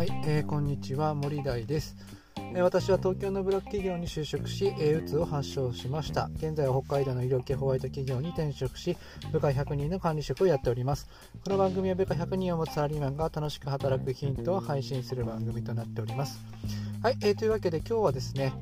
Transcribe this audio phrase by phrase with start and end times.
[0.00, 1.94] はい、えー、こんにちは森大です
[2.54, 6.30] え私は東京のブラック企業に就職し、うつを発症しました。
[6.36, 8.96] 現在は北海道の医療系ホワイト企業に転職し、
[9.30, 11.06] 部下100人の管理職をやっております。
[11.44, 16.40] この番組は部下100人を持つサラリーマンが楽しく働くヒントを配信する番組となっております。
[17.02, 18.54] はい、えー、というわけで今日はですね、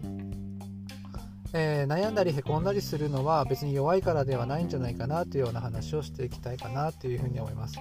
[1.52, 7.79] えー、悩んだりへこんだりするのは別に弱いからではないんじゃないかなというような話をしていきたいかなというふうに思います。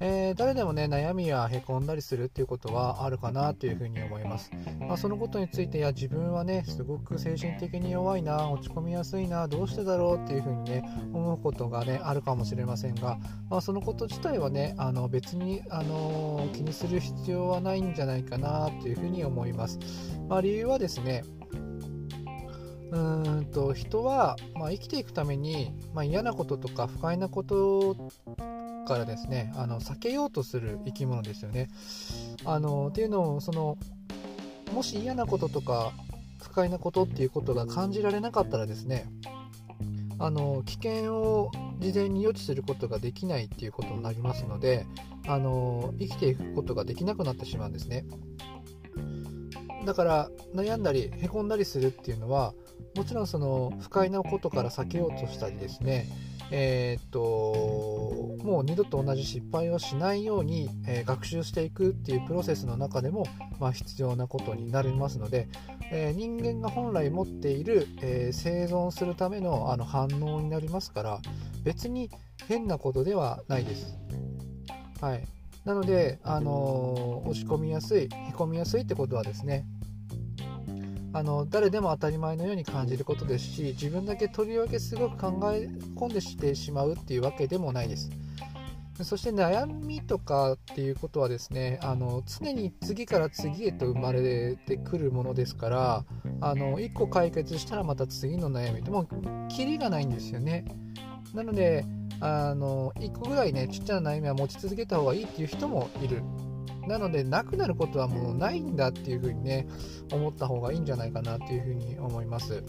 [0.00, 13.18] えー、誰でもね悩みやへこんだりするっていうことはあるかなというふうに思います、まあ、そのことについていや自分はねすごく精神的に弱いな落ち込みやすいなどうしてだろうっていうふうにね思うことがねあるかもしれませんが、
[13.50, 19.78] まあ、そのこと自体はねあの別に、あの、気にする必要はないんじゃないかなというふうに思います、
[20.28, 21.24] まあ、理由はですね
[22.90, 27.96] うーんと人は、まあ、生きていくために、まあ、嫌なこととか不快なこと
[28.88, 31.68] からですねあの避けようとする生き物ですよね。
[32.44, 33.78] あのっていうのをその
[34.72, 35.92] もし嫌なこととか
[36.42, 39.06] 不快なことっていうことが感じられなかったらですね
[40.18, 44.86] あの危険を事前に予知することができないっていうことになりますので
[45.26, 48.04] あの生きていくことができなくなってしまうんですね
[49.86, 52.52] だから悩んだりへこんだりするっていうのは
[52.96, 56.08] もちろんその不快なことから避けようとしたりですね
[56.50, 63.26] えー、っともう二度と同じ失敗をしないように、えー、学習していくっていうプロセスの中でも、
[63.58, 65.48] まあ、必要なことになりますので、
[65.90, 71.20] えー、人間が本来持っている、え生存するためのあの反応になりますから
[71.64, 72.10] 別に
[72.46, 73.98] 変なことではないです。
[75.00, 75.24] はい、
[75.64, 79.66] なので、あの落ち込みやすいへこみやすいってことはですね
[81.12, 88.10] あの誰でも当たり前のように感じることですし自分だけとりわけすごく考え込んでしてしまうっていうわけでもないです。
[89.04, 96.04] そして悩みとかっていうことはですねあの常に次から次へと生まれてくるものですから
[96.40, 99.08] あの1個解決したらまた次の悩みってもう
[99.48, 100.64] キリがないんですよね。
[101.32, 101.84] なので
[102.20, 106.22] あの1個ぐらいねちっちゃな悩みは持ち続けた方がいいっていう人もいる。
[106.88, 109.66] なので、なくなることはもうないんだっていうふうにね、
[110.12, 112.64] 思った方がいいんじゃないかなっていうふうに思います。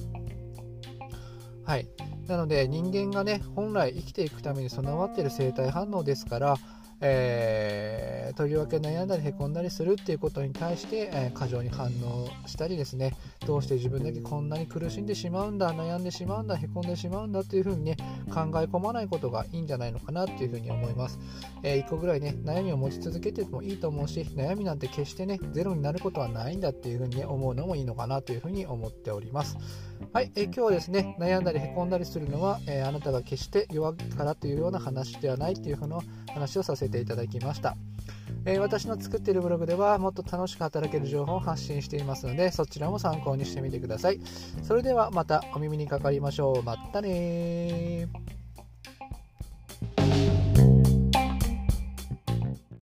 [1.66, 1.88] はい。
[2.28, 6.56] なので、人間がね、本来生きていくために備わっている生体反応ですから、
[7.02, 13.16] えー、とりわけ悩んだりへこんだりするっていうことに対して、えー、過剰に反応したりですね。
[13.46, 17.98] どうして自分だけこんなに苦しんでしまうんだ悩んでしまうんだへこんでしまうんだっていうふうにね
[18.30, 21.20] 考え込まないことがいいんじゃないのかなっていうふうに思います、
[21.64, 29.58] えー、1個ぐらいね悩みを持ち続けてもいいと思うし悩みなんて決してねゼロになることはないんだっていうふうに、ね、思うのもいいのかなというふうに思っております。
[30.14, 36.00] はい、えー、今日はですね悩んだりへこんだりするのは、えあなたが決して弱いからというような話ではないっていうふうな
[36.34, 37.76] 話をさせてていただきました。
[38.46, 44.20] えー、私の作っているブログではもっと楽しく働ける情報を発信していますのでそちらも参考にしてみてください。
[44.64, 46.64] それではまたお耳にかかりましょう。
[46.64, 48.08] まったね